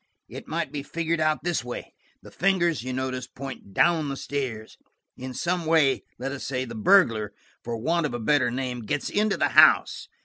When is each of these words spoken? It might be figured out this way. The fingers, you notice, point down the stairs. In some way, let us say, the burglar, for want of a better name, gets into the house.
It 0.27 0.47
might 0.47 0.71
be 0.71 0.81
figured 0.81 1.19
out 1.19 1.43
this 1.43 1.63
way. 1.63 1.93
The 2.23 2.31
fingers, 2.31 2.81
you 2.81 2.91
notice, 2.91 3.27
point 3.27 3.71
down 3.71 4.09
the 4.09 4.17
stairs. 4.17 4.75
In 5.15 5.31
some 5.31 5.67
way, 5.67 6.05
let 6.17 6.31
us 6.31 6.43
say, 6.43 6.65
the 6.65 6.73
burglar, 6.73 7.35
for 7.63 7.77
want 7.77 8.07
of 8.07 8.13
a 8.15 8.19
better 8.19 8.49
name, 8.49 8.81
gets 8.81 9.11
into 9.11 9.37
the 9.37 9.49
house. 9.49 10.07